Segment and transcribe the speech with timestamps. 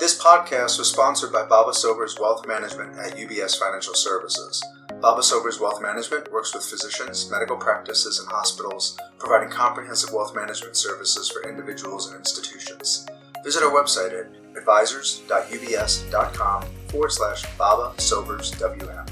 [0.00, 4.64] This podcast was sponsored by Baba Sobers Wealth Management at UBS Financial Services.
[4.98, 10.74] Baba Sobers Wealth Management works with physicians, medical practices, and hospitals, providing comprehensive wealth management
[10.74, 13.06] services for individuals and institutions.
[13.44, 19.04] Visit our website at advisors.ubs.com forward slash Baba Sobers WM.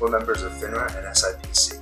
[0.00, 1.80] We're members of FINRA and SIPC.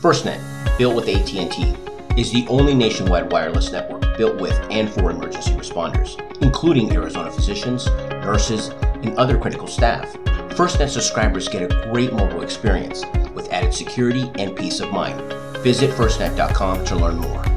[0.00, 1.74] FirstNet, built with AT&T,
[2.16, 7.86] is the only nationwide wireless network built with and for emergency responders, including Arizona physicians,
[7.86, 8.68] nurses,
[9.02, 10.12] and other critical staff.
[10.54, 15.20] FirstNet subscribers get a great mobile experience with added security and peace of mind.
[15.62, 17.53] Visit firstnet.com to learn more.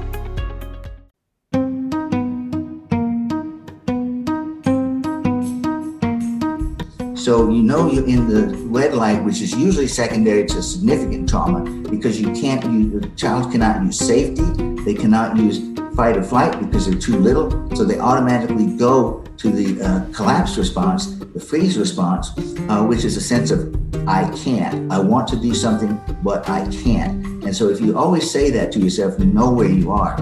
[7.28, 11.70] So you know you're in the red light, which is usually secondary to significant trauma,
[11.90, 14.46] because you can't use the child cannot use safety,
[14.86, 15.60] they cannot use
[15.94, 20.58] fight or flight because they're too little, so they automatically go to the uh, collapse
[20.58, 22.30] response, the freeze response,
[22.70, 23.76] uh, which is a sense of
[24.08, 24.90] I can't.
[24.90, 27.26] I want to do something, but I can't.
[27.44, 30.16] And so if you always say that to yourself, you know where you are.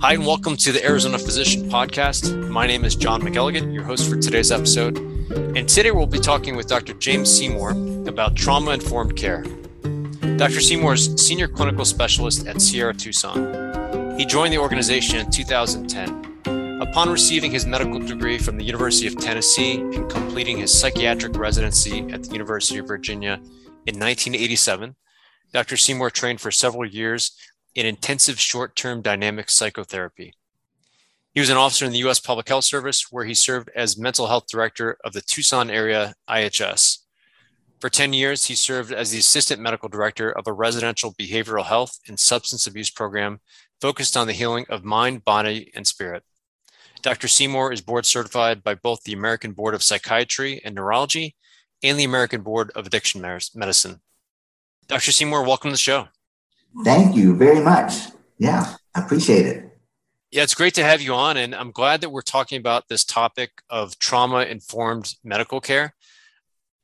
[0.00, 2.48] Hi, and welcome to the Arizona Physician Podcast.
[2.48, 5.13] My name is John McElligott, your host for today's episode.
[5.34, 6.94] And today we'll be talking with Dr.
[6.94, 7.70] James Seymour
[8.08, 9.42] about trauma informed care.
[10.36, 10.60] Dr.
[10.60, 14.16] Seymour is Senior Clinical Specialist at Sierra Tucson.
[14.16, 16.80] He joined the organization in 2010.
[16.80, 22.00] Upon receiving his medical degree from the University of Tennessee and completing his psychiatric residency
[22.12, 23.40] at the University of Virginia
[23.86, 24.94] in 1987,
[25.52, 25.76] Dr.
[25.76, 27.32] Seymour trained for several years
[27.74, 30.34] in intensive short term dynamic psychotherapy.
[31.34, 32.20] He was an officer in the U.S.
[32.20, 36.98] Public Health Service, where he served as mental health director of the Tucson area IHS.
[37.80, 41.98] For 10 years, he served as the assistant medical director of a residential behavioral health
[42.06, 43.40] and substance abuse program
[43.80, 46.22] focused on the healing of mind, body, and spirit.
[47.02, 47.26] Dr.
[47.26, 51.34] Seymour is board certified by both the American Board of Psychiatry and Neurology
[51.82, 54.00] and the American Board of Addiction Medicine.
[54.86, 55.10] Dr.
[55.10, 56.08] Seymour, welcome to the show.
[56.84, 57.92] Thank you very much.
[58.38, 59.63] Yeah, I appreciate it.
[60.34, 61.36] Yeah, it's great to have you on.
[61.36, 65.94] And I'm glad that we're talking about this topic of trauma informed medical care.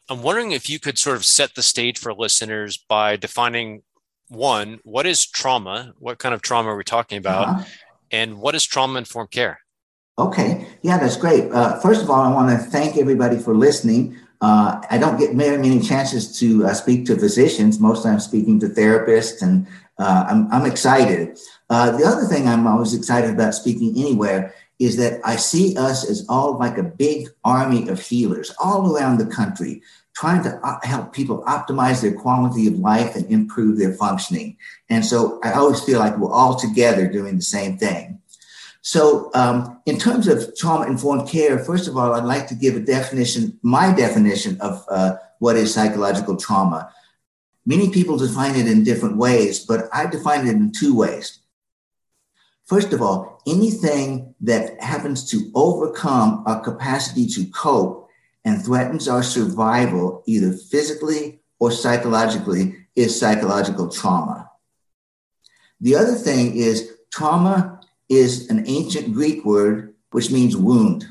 [0.09, 3.83] I'm wondering if you could sort of set the stage for listeners by defining
[4.28, 5.94] one, what is trauma?
[5.99, 7.49] What kind of trauma are we talking about?
[7.49, 7.65] Uh-huh.
[8.12, 9.59] And what is trauma informed care?
[10.17, 11.50] Okay, yeah, that's great.
[11.50, 14.17] Uh, first of all, I want to thank everybody for listening.
[14.41, 17.81] Uh, I don't get very many chances to uh, speak to physicians.
[17.81, 19.67] Most I'm speaking to therapists, and
[19.99, 21.38] uh, I'm, I'm, excited.
[21.70, 26.08] Uh, the other thing I'm always excited about speaking anywhere is that I see us
[26.08, 29.82] as all like a big army of healers all around the country,
[30.16, 34.56] trying to uh, help people optimize their quality of life and improve their functioning.
[34.88, 38.20] And so I always feel like we're all together doing the same thing.
[38.82, 42.76] So, um, in terms of trauma informed care, first of all, I'd like to give
[42.76, 46.91] a definition, my definition of uh, what is psychological trauma.
[47.66, 51.40] Many people define it in different ways, but I define it in two ways.
[52.70, 58.08] First of all, anything that happens to overcome our capacity to cope
[58.44, 64.48] and threatens our survival, either physically or psychologically, is psychological trauma.
[65.81, 71.08] The other thing is trauma is an ancient Greek word which means wound.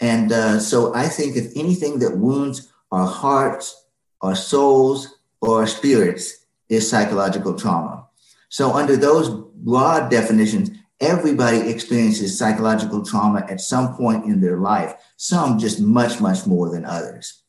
[0.00, 3.84] And uh, so I think if anything that wounds our hearts,
[4.20, 8.06] our souls, or our spirits is psychological trauma.
[8.52, 14.94] So, under those broad definitions, everybody experiences psychological trauma at some point in their life,
[15.16, 17.44] some just much, much more than others.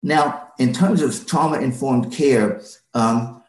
[0.00, 2.62] Now, in terms of trauma informed care,
[2.94, 3.42] um,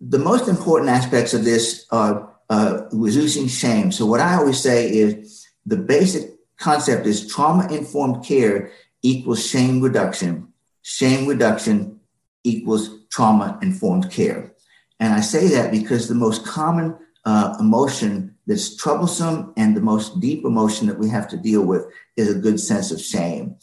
[0.00, 3.92] the most important aspects of this are uh, reducing shame.
[3.92, 8.72] So, what I always say is the basic concept is trauma informed care
[9.02, 10.48] equals shame reduction.
[10.82, 12.00] Shame reduction
[12.42, 14.55] equals trauma informed care.
[15.00, 20.20] And I say that because the most common uh, emotion that's troublesome and the most
[20.20, 21.84] deep emotion that we have to deal with
[22.16, 23.56] is a good sense of shame.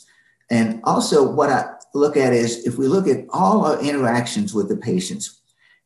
[0.50, 4.68] And also, what I look at is if we look at all our interactions with
[4.69, 5.41] the patients,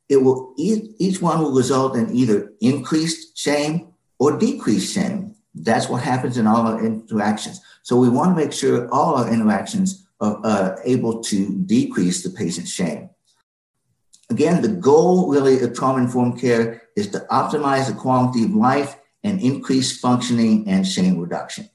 [0.10, 5.36] it will each one will result in either increased shame or decreased shame.
[5.54, 7.62] That's what happens in all our interactions.
[7.84, 12.30] So we want to make sure all our interactions are uh, able to decrease the
[12.30, 13.10] patient's shame.
[14.30, 18.98] Again, the goal really of trauma informed care is to optimize the quality of life
[19.24, 21.70] and increase functioning and shame reduction.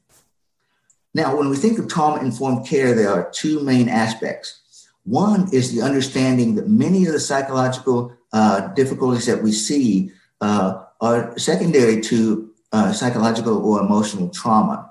[1.15, 4.61] Now, when we think of trauma informed care, there are two main aspects.
[5.05, 10.85] One is the understanding that many of the psychological uh, difficulties that we see uh,
[11.01, 14.91] are secondary to uh, psychological or emotional trauma.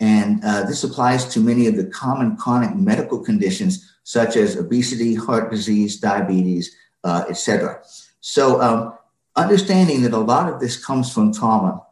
[0.00, 5.14] And uh, this applies to many of the common chronic medical conditions such as obesity,
[5.14, 7.82] heart disease, diabetes, uh, etc.
[8.20, 8.94] So, um,
[9.36, 11.82] understanding that a lot of this comes from trauma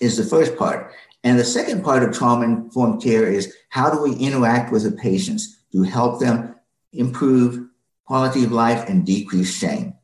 [0.00, 0.92] is the first part.
[1.24, 4.92] And the second part of trauma informed care is how do we interact with the
[4.92, 6.54] patients to help them
[6.92, 7.68] improve
[8.04, 9.94] quality of life and decrease shame?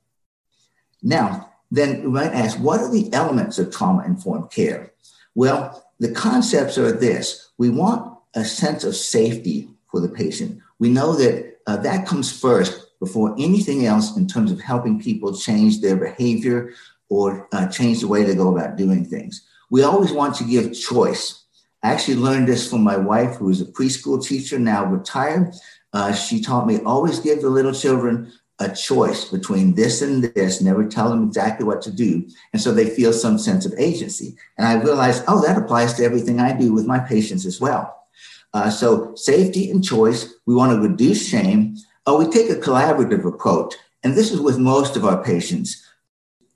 [1.03, 4.93] Now, then we might ask, what are the elements of trauma informed care?
[5.35, 10.61] Well, the concepts are this we want a sense of safety for the patient.
[10.79, 15.37] We know that uh, that comes first before anything else in terms of helping people
[15.37, 16.73] change their behavior
[17.09, 19.47] or uh, change the way they go about doing things.
[19.71, 21.45] We always want to give choice.
[21.83, 25.55] I actually learned this from my wife, who is a preschool teacher, now retired.
[25.93, 30.61] Uh, she taught me always give the little children a choice between this and this,
[30.61, 32.27] never tell them exactly what to do.
[32.53, 34.37] And so they feel some sense of agency.
[34.57, 38.07] And I realized, oh, that applies to everything I do with my patients as well.
[38.53, 41.77] Uh, so safety and choice, we want to reduce shame.
[42.07, 43.75] Uh, we take a collaborative approach.
[44.03, 45.83] And this is with most of our patients.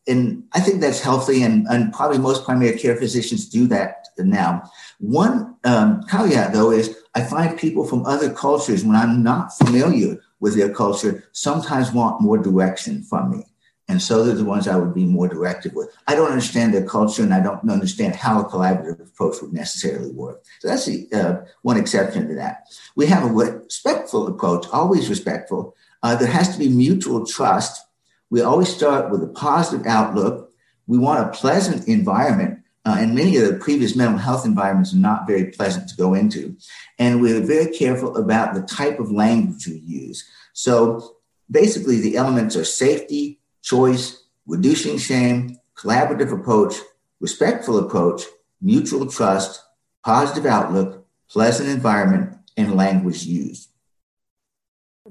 [0.07, 4.71] And I think that's healthy, and, and probably most primary care physicians do that now.
[5.01, 10.19] One um, caveat, though, is I find people from other cultures, when I'm not familiar
[10.41, 13.45] with their culture sometimes want more direction from me.
[13.89, 15.89] And so they're the ones I would be more directive with.
[16.07, 20.11] I don't understand their culture and I don't understand how a collaborative approach would necessarily
[20.11, 20.45] work.
[20.61, 22.67] So that's the, uh, one exception to that.
[22.97, 25.75] We have a respectful approach, always respectful.
[26.03, 27.83] Uh, there has to be mutual trust.
[28.29, 30.53] We always start with a positive outlook.
[30.87, 32.59] We want a pleasant environment
[32.89, 36.15] uh, and many of the previous mental health environments are not very pleasant to go
[36.15, 36.57] into.
[36.99, 40.27] And we're very careful about the type of language we use.
[40.55, 41.17] So
[41.51, 43.38] basically, the elements are safety,
[43.69, 46.75] choice, reducing shame, collaborative approach,
[47.21, 48.23] respectful approach,
[48.61, 49.63] mutual trust,
[50.05, 53.69] positive outlook, pleasant environment, and language used.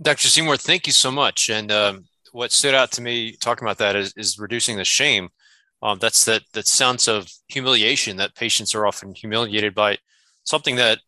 [0.01, 0.27] Dr.
[0.27, 1.49] Seymour, thank you so much.
[1.49, 5.29] And um, what stood out to me talking about that is, is reducing the shame
[5.81, 9.97] um, that's that that sense of humiliation that patients are often humiliated by
[10.43, 10.99] something that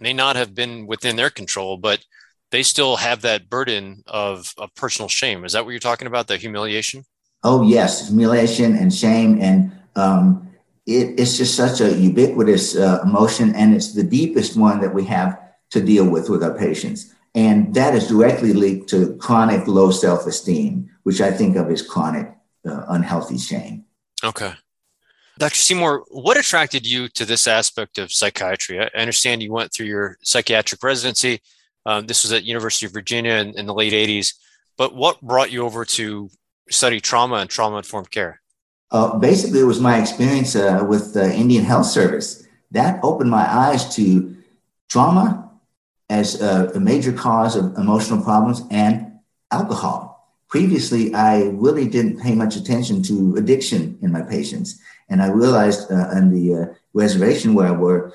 [0.00, 2.04] may not have been within their control, but
[2.52, 5.44] they still have that burden of, of personal shame.
[5.44, 6.28] Is that what you're talking about?
[6.28, 7.04] The humiliation?
[7.42, 10.48] Oh yes, humiliation and shame, and um,
[10.86, 15.04] it, it's just such a ubiquitous uh, emotion, and it's the deepest one that we
[15.06, 15.40] have
[15.70, 17.12] to deal with with our patients.
[17.34, 21.82] And that is directly linked to chronic low self esteem, which I think of as
[21.82, 22.32] chronic
[22.68, 23.86] uh, unhealthy shame.
[24.22, 24.52] Okay.
[25.38, 25.54] Dr.
[25.56, 28.78] Seymour, what attracted you to this aspect of psychiatry?
[28.78, 31.40] I understand you went through your psychiatric residency.
[31.84, 34.34] Um, this was at University of Virginia in, in, the late 80s.
[34.76, 36.30] But what brought you over to
[36.70, 38.40] study trauma and trauma-informed care?
[38.90, 42.46] Uh, basically, it was my experience uh, with the Indian Health Service.
[42.70, 44.36] That opened my eyes to
[44.88, 45.50] trauma
[46.08, 49.18] as a, a major cause of emotional problems and
[49.50, 50.12] alcohol
[50.52, 54.78] previously I really didn't pay much attention to addiction in my patients.
[55.08, 58.12] And I realized uh, on the uh, reservation where I were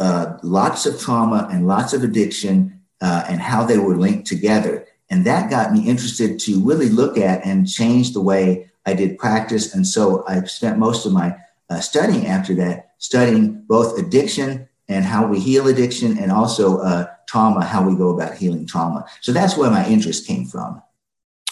[0.00, 2.73] uh, lots of trauma and lots of addiction
[3.04, 4.86] uh, and how they were linked together.
[5.10, 9.18] And that got me interested to really look at and change the way I did
[9.18, 9.74] practice.
[9.74, 11.36] And so I spent most of my
[11.68, 17.06] uh, studying after that, studying both addiction and how we heal addiction and also uh,
[17.28, 19.04] trauma, how we go about healing trauma.
[19.20, 20.82] So that's where my interest came from.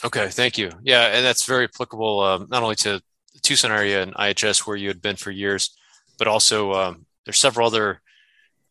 [0.05, 0.71] Okay, thank you.
[0.83, 3.03] Yeah, and that's very applicable um, not only to
[3.35, 5.77] the Tucson area and IHS where you had been for years,
[6.19, 8.01] but also um, there's several other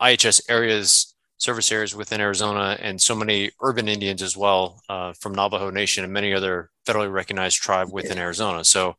[0.01, 1.10] IHS areas,
[1.41, 6.03] service areas within Arizona, and so many urban Indians as well uh, from Navajo Nation
[6.03, 8.63] and many other federally recognized tribe within Arizona.
[8.63, 8.95] So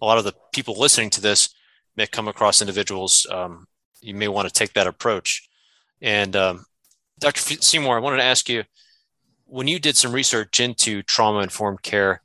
[0.00, 1.50] a lot of the people listening to this
[1.94, 3.26] may come across individuals.
[3.30, 3.66] Um,
[4.00, 5.46] you may want to take that approach.
[6.00, 6.64] And um,
[7.20, 7.40] Dr.
[7.60, 8.64] Seymour, I wanted to ask you
[9.44, 12.22] when you did some research into trauma informed care,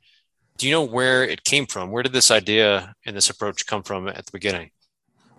[0.56, 1.90] do you know where it came from?
[1.90, 4.70] Where did this idea and this approach come from at the beginning?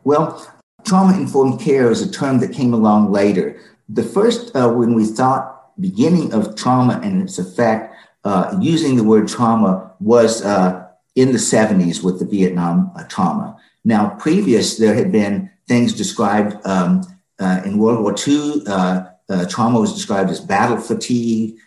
[0.03, 0.47] Well,
[0.85, 3.59] trauma informed care is a term that came along later.
[3.89, 9.03] The first, uh, when we thought beginning of trauma and its effect, uh, using the
[9.03, 13.57] word trauma was uh, in the 70s with the Vietnam uh, trauma.
[13.83, 17.01] Now, previous, there had been things described um,
[17.39, 18.63] uh, in World War II.
[18.67, 19.05] Uh,
[19.47, 21.57] trauma was described as battle fatigue.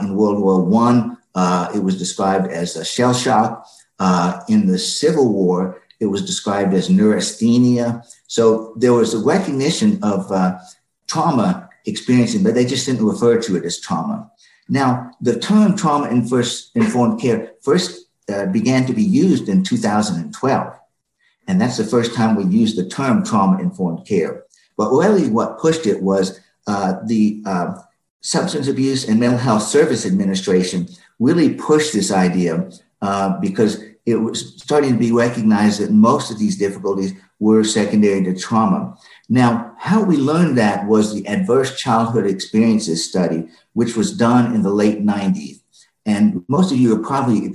[0.00, 3.66] In World War uh, it was described as a shell shock.
[4.48, 8.02] In the Civil War, it was described as neurasthenia.
[8.26, 10.58] So there was a recognition of uh,
[11.06, 14.30] trauma experiencing, but they just didn't refer to it as trauma.
[14.68, 20.78] Now, the term trauma informed care first uh, began to be used in 2012.
[21.48, 24.44] And that's the first time we used the term trauma informed care.
[24.76, 27.74] But really, what pushed it was uh, the uh,
[28.20, 30.88] Substance Abuse and Mental Health Service Administration
[31.20, 32.68] really pushed this idea
[33.00, 38.22] uh, because it was starting to be recognized that most of these difficulties were secondary
[38.24, 38.96] to trauma.
[39.28, 44.62] Now, how we learned that was the Adverse Childhood Experiences Study, which was done in
[44.62, 45.60] the late 90s.
[46.04, 47.52] And most of you are probably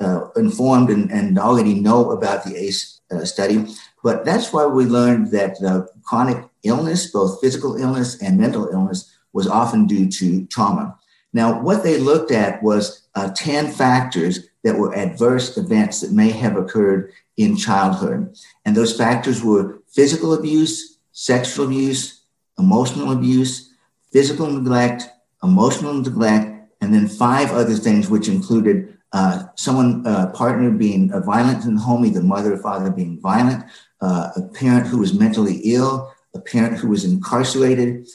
[0.00, 3.66] uh, informed and, and, already know about the ACE uh, study,
[4.04, 9.12] but that's why we learned that uh, chronic illness, both physical illness and mental illness,
[9.32, 10.96] was often due to trauma.
[11.32, 16.30] Now, what they looked at was uh, 10 factors that were adverse events that may
[16.30, 18.36] have occurred in childhood.
[18.64, 22.22] And those factors were physical abuse, sexual abuse,
[22.60, 23.74] emotional abuse,
[24.12, 25.08] physical neglect,
[25.42, 26.46] emotional neglect,
[26.80, 31.74] and then five other things, which included uh, someone, uh, partner being uh, violent in
[31.74, 33.64] the home, either mother or father being violent,
[34.00, 38.06] uh, a parent who was mentally ill, a parent who was incarcerated,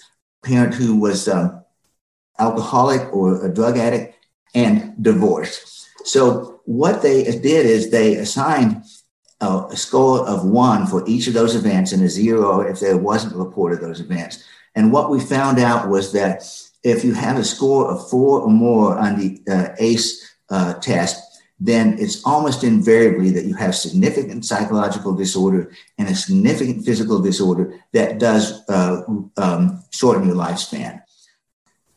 [0.41, 1.61] a parent who was um,
[2.39, 4.15] alcoholic or a drug addict,
[4.55, 5.89] and divorce.
[6.05, 8.85] So what they did is they assigned
[9.43, 13.33] a, score of one for each of those events and a zero if there wasn't
[13.33, 14.43] a report of those events.
[14.75, 16.43] And what we found out was that
[16.83, 21.41] if you have a score of four or more on the uh, ACE uh, test,
[21.59, 27.79] then it's almost invariably that you have significant psychological disorder and a significant physical disorder
[27.93, 29.03] that does uh,
[29.37, 31.01] um, shorten your lifespan.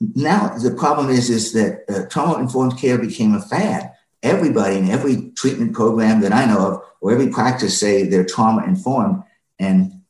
[0.00, 3.92] Now the problem is is that uh, trauma informed care became a fad.
[4.22, 8.64] Everybody in every treatment program that I know of, or every practice, say they're trauma
[8.64, 9.22] informed,
[9.58, 10.00] and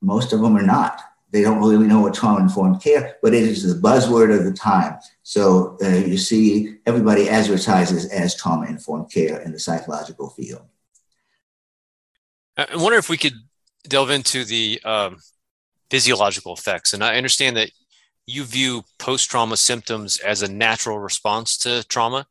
[0.00, 1.00] most of them are not
[1.30, 4.52] they don't really know what trauma informed care, but it is the buzzword of the
[4.52, 4.98] time.
[5.22, 10.62] So uh, you see, everybody advertises as trauma informed care in the psychological field.
[12.56, 13.34] I wonder if we could
[13.86, 15.18] delve into the um,
[15.90, 16.94] physiological effects.
[16.94, 17.70] And I understand that
[18.26, 22.26] you view post trauma symptoms as a natural response to trauma.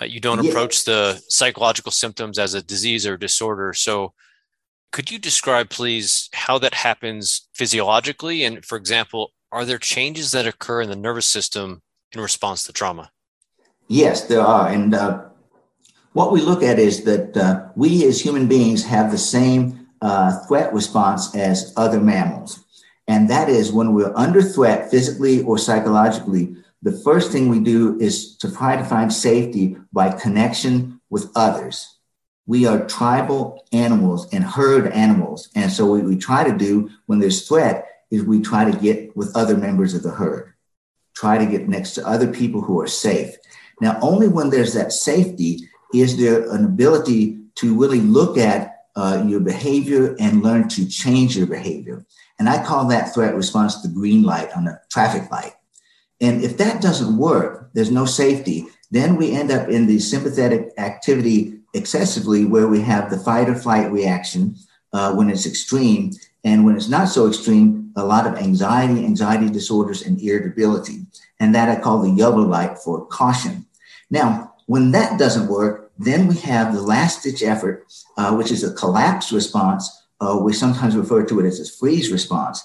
[0.00, 0.50] Uh, you don't yeah.
[0.50, 3.72] approach the psychological symptoms as a disease or disorder.
[3.72, 4.14] So,
[4.90, 8.44] could you describe, please, how that happens physiologically?
[8.44, 11.80] And for example, are there changes that occur in the nervous system
[12.12, 13.10] in response to trauma?
[13.88, 14.68] Yes, there are.
[14.68, 15.24] And uh,
[16.12, 20.44] what we look at is that uh, we as human beings have the same uh,
[20.46, 22.64] threat response as other mammals.
[23.08, 27.98] And that is when we're under threat physically or psychologically, the first thing we do
[28.00, 31.98] is to try to find safety by connection with others
[32.46, 35.48] we are tribal animals and herd animals.
[35.54, 39.16] And so what we try to do when there's threat is we try to get
[39.16, 40.52] with other members of the herd,
[41.14, 43.36] try to get next to other people who are safe.
[43.80, 49.24] Now, only when there's that safety is there an ability to really look at uh,
[49.26, 52.04] your behavior and learn to change your behavior.
[52.38, 55.54] And I call that threat response the green light on a traffic light.
[56.22, 60.70] And if that doesn't work, there's no safety, then we end up in the sympathetic
[60.78, 64.54] activity excessively where we have the fight or flight reaction
[64.92, 66.12] uh, when it's extreme.
[66.44, 71.06] And when it's not so extreme, a lot of anxiety, anxiety disorders, and irritability.
[71.40, 73.66] And that I call the yellow light for caution.
[74.10, 77.86] Now, when that doesn't work, then we have the last ditch effort,
[78.16, 79.90] uh, which is a collapse response.
[80.20, 82.62] Uh, we sometimes refer to it as a freeze response.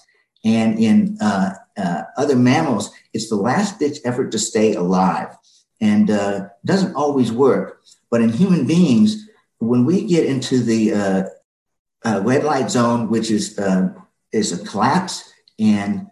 [0.47, 5.35] And in uh, uh, other mammals, it's the last ditch effort to stay alive
[5.81, 7.81] and uh, doesn't always work.
[8.09, 9.27] But in human beings,
[9.59, 11.23] when we get into the uh,
[12.05, 13.89] uh, red light zone, which is uh,
[14.31, 16.07] is a collapse and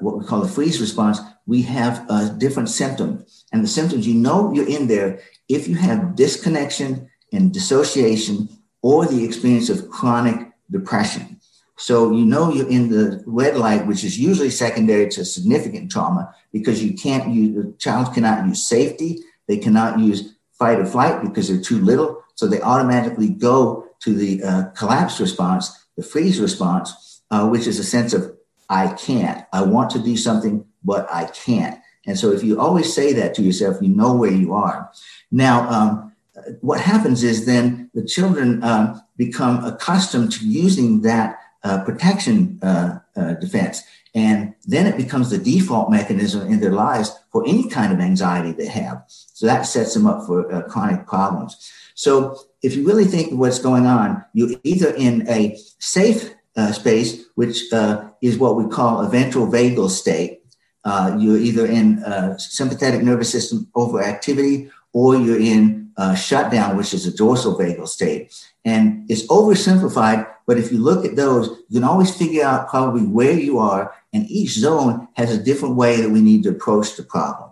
[0.00, 3.26] what we call a freeze response, we have a different symptom.
[3.52, 8.48] And the symptoms, you know, you're in there if you have disconnection and dissociation
[8.80, 11.37] or the experience of chronic depression.
[11.78, 16.34] So you know you're in the red light, which is usually secondary to significant trauma
[16.52, 21.22] because you can't use the child cannot use safety, they cannot use fight or flight
[21.22, 22.24] because they're too little.
[22.34, 27.78] So they automatically go to the uh, collapse response, the freeze response, uh, which is
[27.78, 28.36] a sense of,
[28.68, 29.46] I can't.
[29.52, 31.80] I want to do something, but I can't.
[32.06, 34.90] And so if you always say that to yourself, you know where you are.
[35.30, 36.12] Now, um,
[36.60, 42.98] what happens is then the children um, become accustomed to using that uh, protection uh,
[43.16, 43.82] uh, defense.
[44.14, 48.52] And then it becomes the default mechanism in their lives for any kind of anxiety
[48.52, 49.02] they have.
[49.08, 51.70] So that sets them up for uh, chronic problems.
[51.94, 56.72] So if you really think of what's going on, you're either in a safe uh,
[56.72, 60.42] space, which uh, is what we call a ventral vagal state.
[60.86, 62.02] You're either in
[62.38, 68.32] sympathetic nervous system overactivity or you're in shutdown, which is a dorsal vagal state.
[68.64, 73.02] And it's oversimplified, but if you look at those, you can always figure out probably
[73.02, 76.96] where you are, and each zone has a different way that we need to approach
[76.96, 77.50] the problem.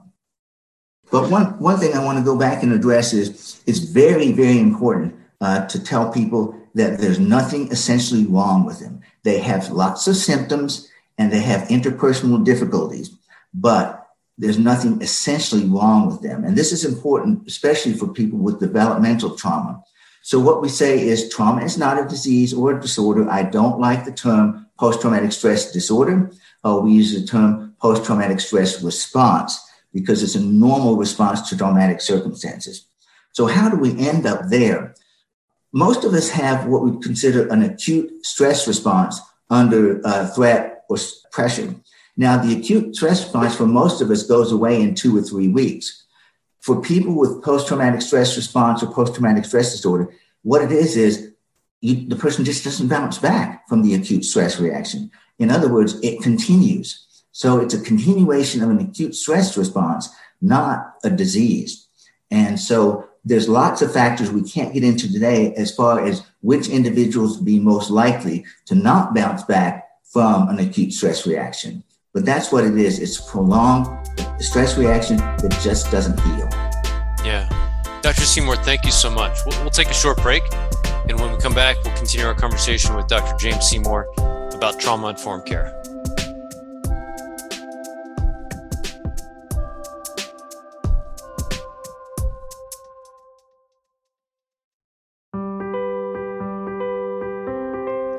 [1.10, 4.58] But one, one thing I want to go back and address is it's very, very
[4.58, 9.02] important uh, to tell people that there's nothing essentially wrong with them.
[9.24, 10.88] They have lots of symptoms
[11.18, 13.10] and they have interpersonal difficulties,
[13.52, 16.44] but there's nothing essentially wrong with them.
[16.44, 19.82] And this is important, especially for people with developmental trauma.
[20.26, 23.30] So what we say is trauma is not a disease or a disorder.
[23.30, 26.32] I don't like the term post-traumatic stress disorder.
[26.64, 29.56] Uh, we use the term post-traumatic stress response
[29.94, 32.86] because it's a normal response to traumatic circumstances.
[33.34, 34.96] So how do we end up there?
[35.72, 40.96] Most of us have what we consider an acute stress response under uh, threat or
[41.30, 41.72] pressure.
[42.16, 45.46] Now, the acute stress response for most of us goes away in two or three
[45.46, 46.05] weeks.
[46.66, 51.30] For people with post-traumatic stress response or post-traumatic stress disorder, what it is is
[51.80, 55.12] you, the person just doesn't bounce back from the acute stress reaction.
[55.38, 57.06] In other words, it continues.
[57.30, 60.08] So it's a continuation of an acute stress response,
[60.42, 61.86] not a disease.
[62.32, 66.66] And so there's lots of factors we can't get into today as far as which
[66.66, 71.84] individuals be most likely to not bounce back from an acute stress reaction.
[72.16, 72.98] But that's what it is.
[72.98, 73.86] It's a prolonged
[74.38, 76.48] stress reaction that just doesn't heal.
[77.22, 77.46] Yeah.
[78.00, 78.22] Dr.
[78.22, 79.36] Seymour, thank you so much.
[79.44, 80.42] We'll, we'll take a short break.
[81.10, 83.36] And when we come back, we'll continue our conversation with Dr.
[83.36, 84.06] James Seymour
[84.54, 85.78] about trauma informed care.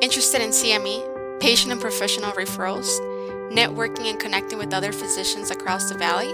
[0.03, 3.16] Interested in CME, patient and professional referrals,
[3.49, 6.33] networking and connecting with other physicians across the valley?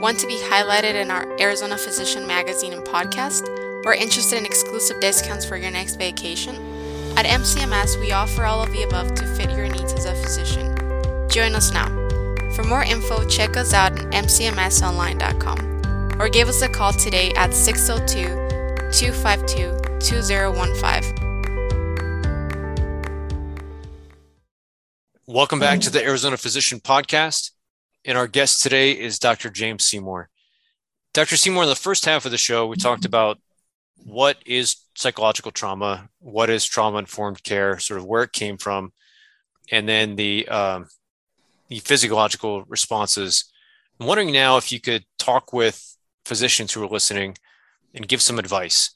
[0.00, 3.46] Want to be highlighted in our Arizona Physician magazine and podcast?
[3.84, 6.54] Or interested in exclusive discounts for your next vacation?
[7.16, 10.76] At MCMS, we offer all of the above to fit your needs as a physician.
[11.30, 11.88] Join us now.
[12.54, 17.54] For more info, check us out at mcmsonline.com or give us a call today at
[17.54, 18.46] 602
[18.92, 21.15] 252 2015.
[25.28, 27.50] Welcome back to the Arizona Physician Podcast.
[28.04, 29.50] And our guest today is Dr.
[29.50, 30.30] James Seymour.
[31.14, 31.36] Dr.
[31.36, 33.40] Seymour, in the first half of the show, we talked about
[34.04, 38.92] what is psychological trauma, what is trauma informed care, sort of where it came from,
[39.72, 40.86] and then the, um,
[41.66, 43.52] the physiological responses.
[43.98, 47.36] I'm wondering now if you could talk with physicians who are listening
[47.92, 48.94] and give some advice.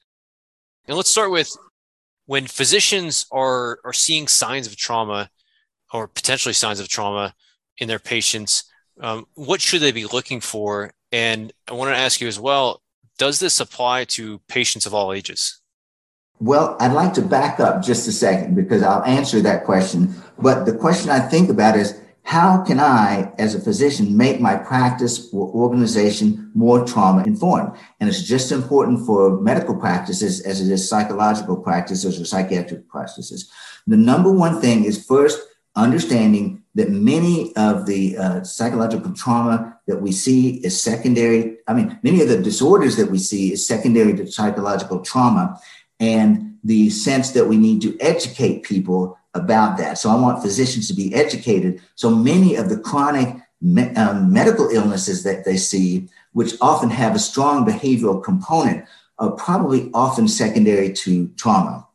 [0.87, 1.51] And let's start with
[2.27, 5.29] when physicians are, are seeing signs of trauma
[5.93, 7.35] or potentially signs of trauma
[7.79, 8.65] in their patients,
[9.01, 10.93] um, what should they be looking for?
[11.13, 12.83] And I want to ask you as well
[13.19, 15.61] does this apply to patients of all ages?
[16.39, 20.15] Well, I'd like to back up just a second because I'll answer that question.
[20.39, 24.57] But the question I think about is how can I, as a physician, make my
[24.57, 27.77] practice or organization more trauma informed?
[28.01, 33.51] And it's just important for medical practices as it is psychological practices or psychiatric practices.
[33.87, 35.41] The number one thing is first
[35.77, 41.57] understanding that many of the uh, psychological trauma that we see is secondary.
[41.67, 45.59] I mean, many of the disorders that we see is secondary to psychological trauma,
[45.99, 49.99] and the sense that we need to educate people about that.
[49.99, 51.81] So I want physicians to be educated.
[51.95, 57.15] So many of the chronic me- um, medical illnesses that they see, which often have
[57.15, 58.85] a strong behavioral component,
[59.19, 61.87] are probably often secondary to trauma.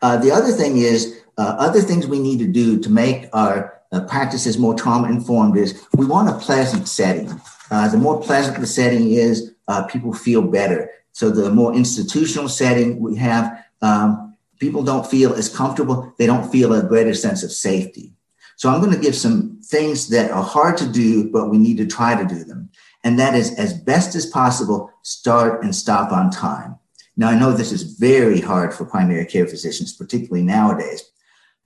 [0.00, 3.82] Uh, the other thing is uh, other things we need to do to make our
[3.90, 7.28] uh, practices more trauma informed is we want a pleasant setting.
[7.70, 10.88] Uh, the more pleasant the setting is, uh, people feel better.
[11.12, 13.44] So the more institutional setting we have,
[13.82, 16.14] um, people don't feel as comfortable.
[16.16, 18.12] They don't feel a greater sense of safety.
[18.56, 21.78] So I'm going to give some things that are hard to do, but we need
[21.78, 22.70] to try to do them.
[23.02, 26.76] And that is as best as possible, start and stop on time.
[27.16, 31.02] Now, I know this is very hard for primary care physicians, particularly nowadays,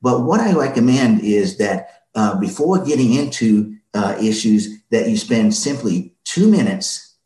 [0.06, 5.52] but what I recommend is that uh, before getting into uh, issues, that you spend
[5.52, 7.16] simply two minutes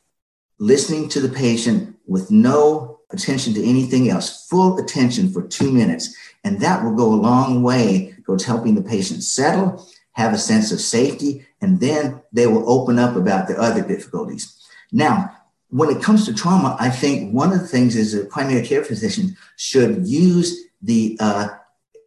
[0.58, 6.16] listening to the patient with no attention to anything else, full attention for two minutes.
[6.42, 10.72] And that will go a long way towards helping the patient settle, have a sense
[10.72, 14.56] of safety, and then they will open up about the other difficulties.
[14.90, 15.36] Now,
[15.68, 18.84] when it comes to trauma, I think one of the things is a primary care
[18.84, 21.48] physician should use the uh,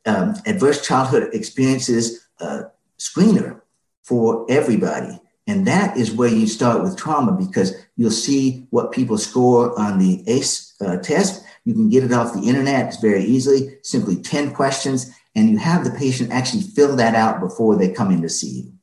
[0.05, 2.63] um, adverse childhood experiences uh,
[2.99, 3.61] screener
[4.03, 5.19] for everybody.
[5.47, 9.99] And that is where you start with trauma because you'll see what people score on
[9.99, 11.43] the ACE uh, test.
[11.65, 15.57] You can get it off the internet it's very easily, simply 10 questions, and you
[15.57, 18.73] have the patient actually fill that out before they come in to see you.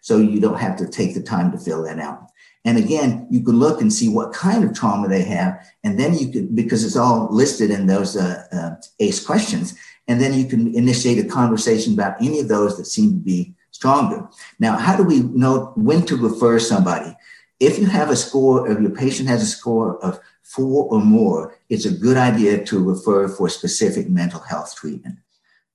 [0.00, 2.28] So you don't have to take the time to fill that out.
[2.64, 5.66] And again, you can look and see what kind of trauma they have.
[5.82, 9.76] And then you could, because it's all listed in those uh, uh, ACE questions,
[10.08, 13.54] and then you can initiate a conversation about any of those that seem to be
[13.70, 14.28] stronger.
[14.58, 17.16] Now, how do we know when to refer somebody?
[17.60, 21.56] If you have a score, if your patient has a score of four or more,
[21.68, 25.18] it's a good idea to refer for specific mental health treatment.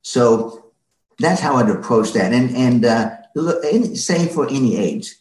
[0.01, 0.71] So
[1.19, 2.33] that's how I'd approach that.
[2.33, 5.15] And, and uh, same for any age.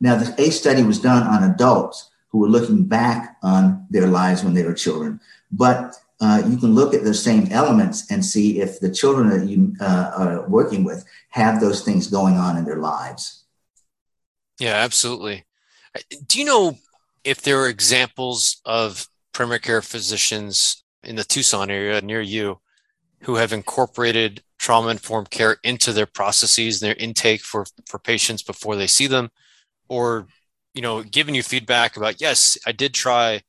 [0.00, 4.42] Now, the ACE study was done on adults who were looking back on their lives
[4.42, 5.20] when they were children.
[5.52, 9.46] But uh, you can look at the same elements and see if the children that
[9.46, 13.44] you uh, are working with have those things going on in their lives.
[14.58, 15.44] Yeah, absolutely.
[15.94, 16.78] Uh, do you know
[17.24, 22.58] if there are examples of primary care physicians in the Tucson area near you
[23.24, 28.76] who have incorporated trauma informed care into their processes, their intake for, for patients before
[28.76, 29.30] they see them,
[29.88, 30.26] or
[30.72, 33.42] you know, giving you feedback about yes, I did try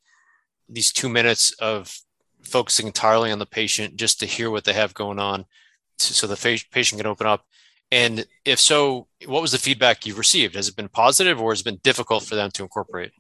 [0.68, 2.02] these two minutes of
[2.46, 5.46] focusing entirely on the patient just to hear what they have going on
[5.98, 6.36] so the
[6.72, 7.46] patient can open up.
[7.92, 10.56] And if so what was the feedback you've received?
[10.56, 13.12] Has it been positive or has it been difficult for them to incorporate?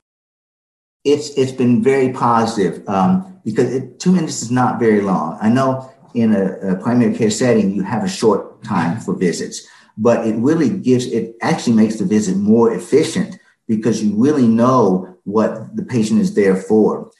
[1.03, 5.37] It's it's been very positive um, because it, two minutes is not very long.
[5.39, 9.67] I know in a, a primary care setting you have a short time for visits
[9.97, 15.17] but it really gives it actually makes the visit more efficient because you really know
[15.23, 17.11] what the patient is there for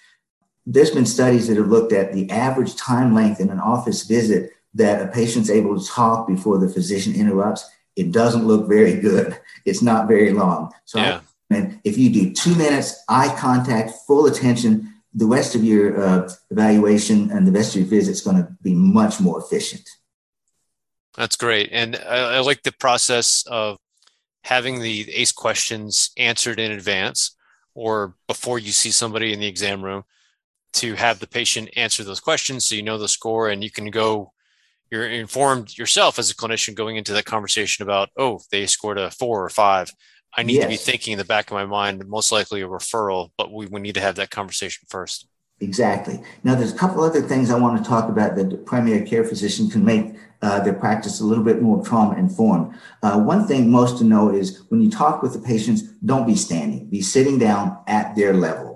[0.65, 4.51] there's been studies that have looked at the average time length in an office visit
[4.73, 7.69] that a patient's able to talk before the physician interrupts.
[7.95, 9.39] It doesn't look very good.
[9.65, 10.71] It's not very long.
[10.86, 11.21] So, yeah.
[11.49, 16.30] and if you do two minutes, eye contact, full attention, the rest of your uh,
[16.51, 19.88] evaluation and the rest of your visit is going to be much more efficient.
[21.15, 21.69] That's great.
[21.71, 23.78] And I, I like the process of
[24.43, 27.36] having the ACE questions answered in advance
[27.73, 30.04] or before you see somebody in the exam room
[30.75, 33.89] to have the patient answer those questions so you know the score and you can
[33.89, 34.31] go
[34.91, 39.09] you're informed yourself as a clinician going into that conversation about oh they scored a
[39.11, 39.91] four or five.
[40.38, 40.63] I need yes.
[40.63, 43.67] to be thinking in the back of my mind most likely a referral but we,
[43.67, 45.27] we need to have that conversation first.
[45.61, 46.19] Exactly.
[46.43, 49.23] Now there's a couple other things i want to talk about that the primary care
[49.23, 52.75] physician can make uh, their practice a little bit more trauma informed.
[53.01, 56.35] Uh, one thing most to know is when you talk with the patients, don't be
[56.35, 58.74] standing, be sitting down at their level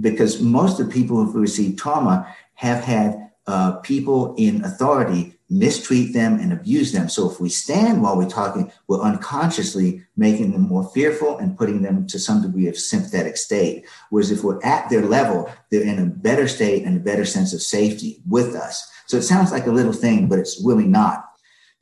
[0.00, 6.12] because most of the people who receive trauma have had uh, people in authority mistreat
[6.12, 7.08] them and abuse them.
[7.08, 11.80] So if we stand while we're talking, we're unconsciously making them more fearful and putting
[11.80, 13.86] them to some degree of sympathetic state.
[14.10, 17.54] Whereas if we're at their level, they're in a better state and a better sense
[17.54, 18.86] of safety with us.
[19.06, 21.24] So it sounds like a little thing, but it's really not.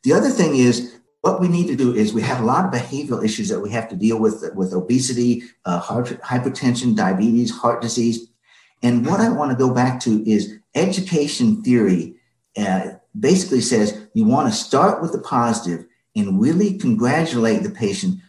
[0.04, 0.95] The other thing is
[1.26, 3.68] what we need to do is we have a lot of behavioral issues that we
[3.70, 8.28] have to deal with with obesity, uh, heart, hypertension, diabetes, heart disease.
[8.80, 12.14] And what I want to go back to is education theory
[12.56, 18.20] uh, basically says you want to start with the positive and really congratulate the patient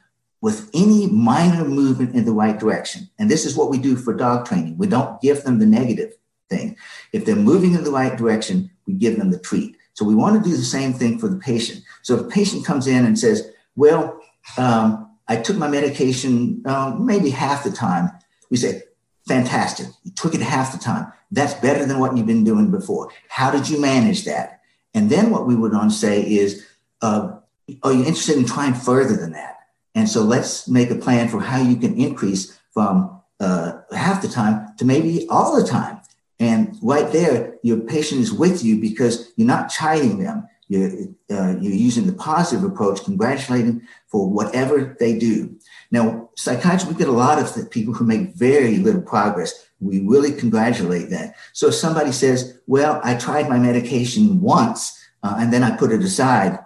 [0.41, 3.07] with any minor movement in the right direction.
[3.19, 4.75] And this is what we do for dog training.
[4.79, 6.13] We don't give them the negative
[6.49, 6.75] thing.
[7.13, 9.76] If they're moving in the right direction, we give them the treat.
[9.97, 11.83] So we want to do the same thing for the patient.
[12.03, 14.21] So if a patient comes in and says, well,
[14.55, 18.11] um, I took my medication um, maybe half the time,
[18.51, 18.83] we say,
[19.27, 19.87] fantastic.
[20.03, 21.11] You took it half the time.
[21.31, 23.09] That's better than what you've been doing before.
[23.27, 24.61] How did you manage that?
[24.93, 26.63] And then what we would on say is,
[27.01, 27.39] uh,
[27.81, 29.55] are you interested in trying further than that?
[29.95, 34.27] And so let's make a plan for how you can increase from uh, half the
[34.27, 35.96] time to maybe all the time.
[36.39, 40.47] And right there, your patient is with you because you're not chiding them.
[40.67, 40.91] You're,
[41.31, 45.55] uh, you're using the positive approach, congratulating for whatever they do.
[45.91, 49.67] Now, psychiatry, we get a lot of people who make very little progress.
[49.79, 51.35] We really congratulate that.
[51.53, 55.93] So if somebody says, well, I tried my medication once uh, and then I put
[55.93, 56.59] it aside,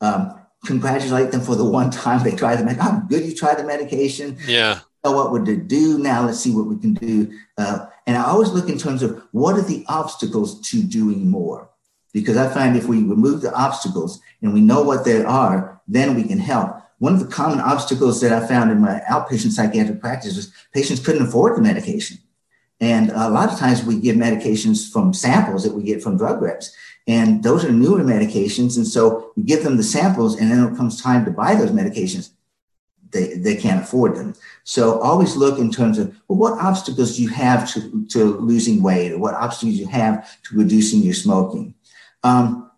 [0.00, 3.02] um, congratulate them for the one time they tried the medication.
[3.04, 4.36] Oh, good you tried the medication.
[4.46, 8.16] Yeah So what would it do now let's see what we can do uh, and
[8.16, 11.70] i always look in terms of what are the obstacles to doing more?
[12.12, 16.14] Because i find if we remove the obstacles and we know what they are then
[16.14, 16.80] we can help.
[16.98, 21.04] One of the common obstacles that i found in my outpatient psychiatric practice was patients
[21.04, 22.18] couldn't afford the medication.
[22.80, 26.42] And a lot of times we give medications from samples that we get from drug
[26.42, 26.74] reps.
[27.06, 28.76] And those are newer medications.
[28.76, 31.70] And so we give them the samples and then it comes time to buy those
[31.70, 32.30] medications
[33.14, 34.34] they, they can't afford them.
[34.64, 39.12] So always look in terms of well, what obstacles you have to, to losing weight
[39.12, 41.74] or what obstacles you have to reducing your smoking.
[42.22, 42.70] Um,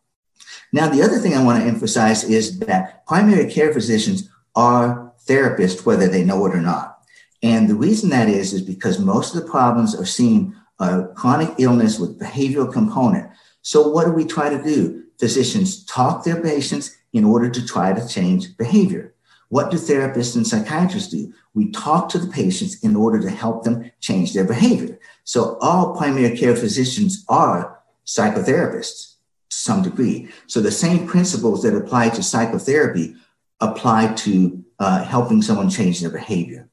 [0.73, 5.87] now, the other thing I want to emphasize is that primary care physicians are therapists,
[5.87, 6.99] whether they know it or not.
[7.43, 11.55] And the reason that is, is because most of the problems are seen a chronic
[11.59, 13.31] illness with behavioral component.
[13.63, 15.05] So what do we try to do?
[15.19, 19.15] Physicians talk their patients in order to try to change behavior.
[19.49, 21.33] What do therapists and psychiatrists do?
[21.55, 24.99] We talk to the patients in order to help them change their behavior.
[25.25, 29.15] So all primary care physicians are psychotherapists
[29.51, 30.29] to some degree.
[30.47, 33.17] So the same principles that apply to psychotherapy
[33.61, 36.69] apply to uh, helping someone change their behavior.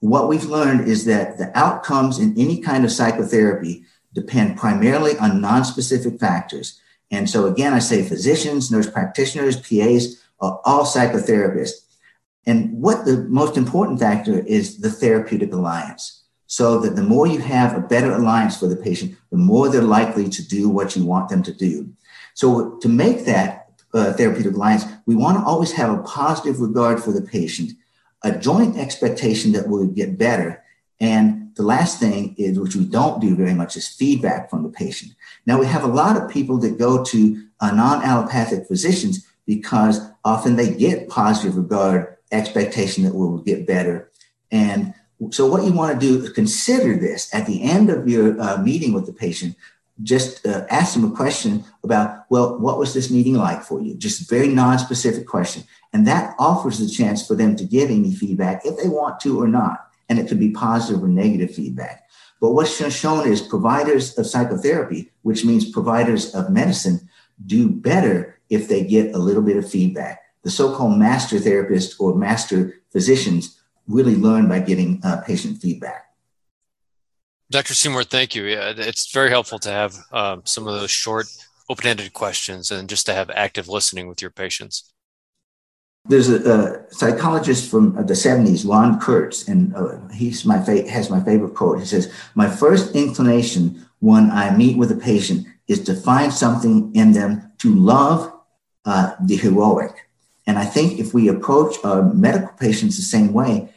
[0.00, 5.40] What we've learned is that the outcomes in any kind of psychotherapy depend primarily on
[5.40, 6.80] non-specific factors.
[7.10, 11.84] And so again, I say physicians, nurse practitioners, PAs are all psychotherapists.
[12.48, 16.24] And what the most important factor is the therapeutic alliance.
[16.46, 19.82] So that the more you have a better alliance for the patient, the more they're
[19.82, 21.90] likely to do what you want them to do.
[22.32, 27.02] So to make that uh, therapeutic alliance, we want to always have a positive regard
[27.02, 27.72] for the patient,
[28.24, 30.64] a joint expectation that we'll get better,
[31.00, 34.68] and the last thing is, which we don't do very much, is feedback from the
[34.68, 35.12] patient.
[35.44, 40.00] Now, we have a lot of people that go to uh, non allopathic physicians because
[40.24, 44.10] often they get positive regard, expectation that we'll get better.
[44.50, 44.94] And
[45.30, 48.58] so, what you want to do is consider this at the end of your uh,
[48.58, 49.56] meeting with the patient.
[50.00, 53.96] Just uh, ask them a question about, well, what was this meeting like for you?
[53.96, 58.64] Just very non-specific question, and that offers the chance for them to give any feedback
[58.64, 62.04] if they want to or not and it could be positive or negative feedback.
[62.40, 67.08] But what's shown is providers of psychotherapy, which means providers of medicine,
[67.46, 70.22] do better if they get a little bit of feedback.
[70.48, 76.06] The so called master therapists or master physicians really learn by getting uh, patient feedback.
[77.50, 77.74] Dr.
[77.74, 78.44] Seymour, thank you.
[78.44, 81.26] Yeah, it's very helpful to have um, some of those short,
[81.68, 84.90] open ended questions and just to have active listening with your patients
[86.06, 91.10] there's a, a, psychologist from the 70s, Ron Kurtz, and uh, he's my fa- has
[91.10, 91.80] my favorite quote.
[91.80, 96.94] He says, "My first inclination when I meet with a patient is to find something
[96.94, 98.32] in them to love
[98.86, 100.07] uh, the heroic."
[100.48, 103.68] And I think if we approach our medical patients the same way,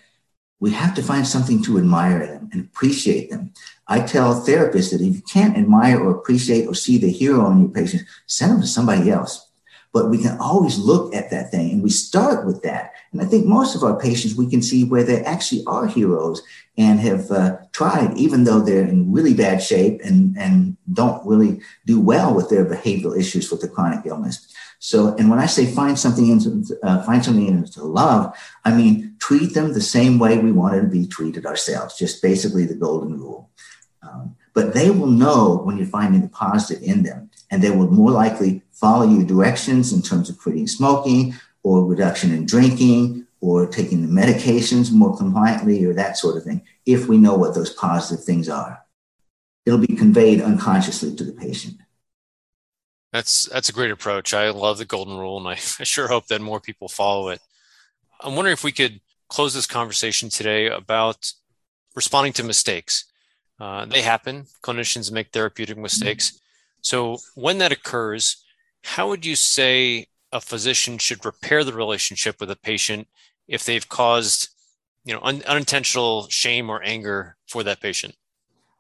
[0.59, 3.53] we have to find something to admire them and appreciate them.
[3.87, 7.59] I tell therapists that if you can't admire or appreciate or see the hero in
[7.59, 9.51] your patient, send them to somebody else
[9.93, 12.93] but we can always look at that thing and we start with that.
[13.11, 16.41] And I think most of our patients, we can see where they actually are heroes
[16.77, 21.59] and have uh, tried, even though they're in really bad shape and, and don't really
[21.85, 24.47] do well with their behavioral issues with the chronic illness.
[24.83, 28.75] So, and when I say find something in, uh, find something in to love, I
[28.75, 32.73] mean, treat them the same way we wanted to be treated ourselves, just basically the
[32.73, 33.51] golden rule.
[34.01, 37.91] Um, but they will know when you're finding the positive in them and they will
[37.91, 43.67] more likely follow your directions in terms of quitting smoking or reduction in drinking or
[43.67, 47.69] taking the medications more compliantly or that sort of thing, if we know what those
[47.69, 48.83] positive things are.
[49.67, 51.77] It'll be conveyed unconsciously to the patient.
[53.11, 54.33] That's that's a great approach.
[54.33, 57.41] I love the golden rule, and I, I sure hope that more people follow it.
[58.21, 61.31] I'm wondering if we could close this conversation today about
[61.95, 63.05] responding to mistakes.
[63.59, 64.45] Uh, they happen.
[64.63, 66.39] Clinicians make therapeutic mistakes.
[66.81, 68.43] So when that occurs,
[68.83, 73.07] how would you say a physician should repair the relationship with a patient
[73.47, 74.49] if they've caused,
[75.05, 78.15] you know, un- unintentional shame or anger for that patient?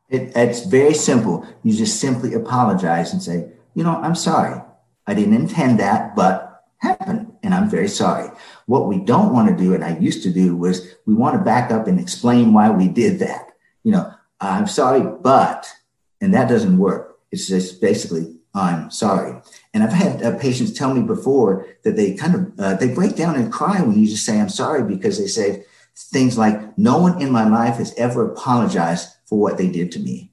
[0.09, 1.45] It, it's very simple.
[1.63, 4.61] You just simply apologize and say, you know, I'm sorry.
[5.07, 8.29] I didn't intend that, but happened, and I'm very sorry.
[8.65, 11.43] What we don't want to do, and I used to do, was we want to
[11.43, 13.51] back up and explain why we did that.
[13.83, 15.71] You know, I'm sorry, but,
[16.19, 17.19] and that doesn't work.
[17.31, 19.39] It's just basically, I'm sorry.
[19.73, 23.15] And I've had uh, patients tell me before that they kind of uh, they break
[23.15, 25.63] down and cry when you just say I'm sorry because they say
[25.95, 29.99] things like no one in my life has ever apologized for what they did to
[29.99, 30.30] me.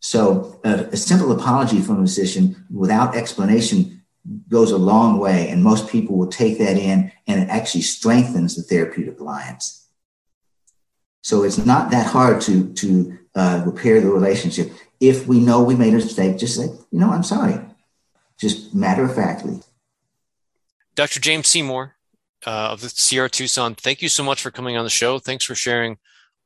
[0.00, 4.02] So a simple apology from a physician without explanation
[4.48, 8.56] goes a long way, and most people will take that in, and it actually strengthens
[8.56, 9.88] the therapeutic alliance.
[11.22, 15.74] So it's not that hard to to uh, repair the relationship if we know we
[15.74, 16.38] made a mistake.
[16.38, 17.58] Just say, you know, I'm sorry
[18.38, 19.60] just matter of factly.
[20.94, 21.20] Dr.
[21.20, 21.96] James Seymour
[22.46, 25.18] uh, of the Sierra Tucson, thank you so much for coming on the show.
[25.18, 25.98] Thanks for sharing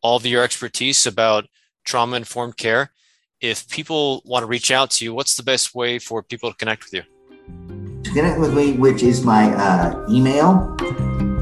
[0.03, 1.47] all of your expertise about
[1.85, 2.93] trauma informed care.
[3.40, 6.57] If people want to reach out to you, what's the best way for people to
[6.59, 7.03] connect with you?
[8.03, 10.76] To connect with me, which is my uh, email,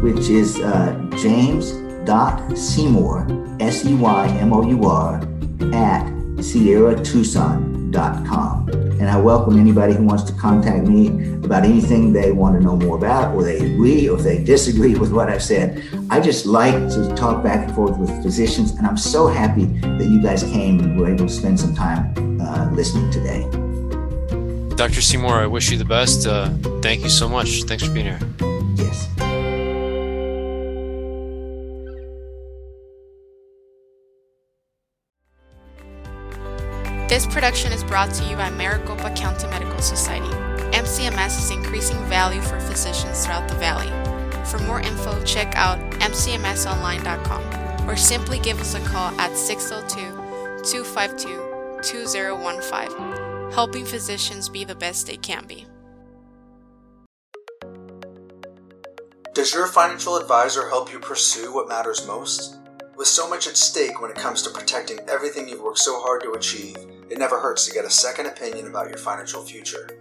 [0.00, 2.06] which is uh, james.seymour,
[3.58, 5.16] S E Y M O U R,
[5.74, 6.06] at
[7.90, 8.68] sierratucson.com.
[9.00, 11.08] And I welcome anybody who wants to contact me
[11.44, 15.12] about anything they want to know more about, or they agree, or they disagree with
[15.12, 15.82] what I've said.
[16.10, 20.06] I just like to talk back and forth with physicians, and I'm so happy that
[20.08, 23.48] you guys came and were able to spend some time uh, listening today.
[24.76, 25.00] Dr.
[25.00, 26.26] Seymour, I wish you the best.
[26.26, 26.50] Uh,
[26.82, 27.64] thank you so much.
[27.64, 28.20] Thanks for being here.
[28.76, 29.08] Yes.
[37.18, 40.32] This production is brought to you by Maricopa County Medical Society.
[40.70, 43.88] MCMS is increasing value for physicians throughout the valley.
[44.44, 49.98] For more info, check out mcmsonline.com or simply give us a call at 602
[50.62, 55.66] 252 2015, helping physicians be the best they can be.
[59.34, 62.58] Does your financial advisor help you pursue what matters most?
[62.96, 66.22] With so much at stake when it comes to protecting everything you've worked so hard
[66.22, 66.76] to achieve,
[67.10, 69.98] it never hurts to get a second opinion about your financial future.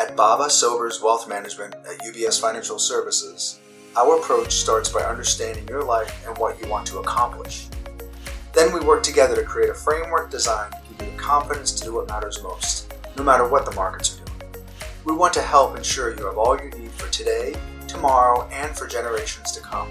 [0.00, 3.60] At Baba Sobers Wealth Management at UBS Financial Services,
[3.96, 7.66] our approach starts by understanding your life and what you want to accomplish.
[8.52, 11.84] Then we work together to create a framework designed to give you the confidence to
[11.84, 14.64] do what matters most, no matter what the markets are doing.
[15.04, 17.54] We want to help ensure you have all you need for today,
[17.88, 19.88] tomorrow, and for generations to come.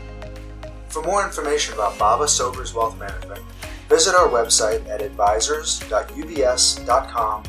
[0.89, 3.41] For more information about Baba Sobers Wealth Management,
[3.89, 7.43] visit our website at advisors.ubs.com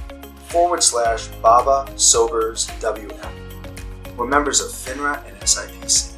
[0.49, 4.16] forward slash Baba Sobers WM.
[4.16, 6.15] We're members of FINRA and SIPC.